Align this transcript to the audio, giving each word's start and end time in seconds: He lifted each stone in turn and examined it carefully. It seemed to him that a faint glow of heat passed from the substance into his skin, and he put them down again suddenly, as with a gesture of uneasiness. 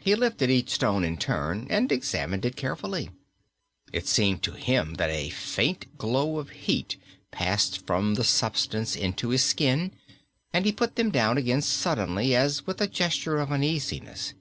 He 0.00 0.14
lifted 0.14 0.48
each 0.50 0.70
stone 0.70 1.04
in 1.04 1.18
turn 1.18 1.66
and 1.68 1.92
examined 1.92 2.46
it 2.46 2.56
carefully. 2.56 3.10
It 3.92 4.06
seemed 4.06 4.42
to 4.44 4.52
him 4.52 4.94
that 4.94 5.10
a 5.10 5.28
faint 5.28 5.98
glow 5.98 6.38
of 6.38 6.48
heat 6.48 6.96
passed 7.30 7.86
from 7.86 8.14
the 8.14 8.24
substance 8.24 8.96
into 8.96 9.28
his 9.28 9.44
skin, 9.44 9.92
and 10.54 10.64
he 10.64 10.72
put 10.72 10.96
them 10.96 11.10
down 11.10 11.36
again 11.36 11.60
suddenly, 11.60 12.34
as 12.34 12.66
with 12.66 12.80
a 12.80 12.86
gesture 12.86 13.36
of 13.36 13.52
uneasiness. 13.52 14.32